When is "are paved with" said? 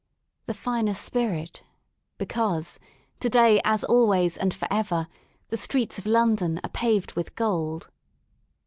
6.63-7.35